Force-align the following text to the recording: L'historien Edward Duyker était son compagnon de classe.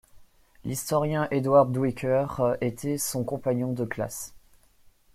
L'historien 0.65 1.27
Edward 1.29 1.71
Duyker 1.71 2.25
était 2.61 2.97
son 2.97 3.23
compagnon 3.23 3.71
de 3.71 3.85
classe. 3.85 4.33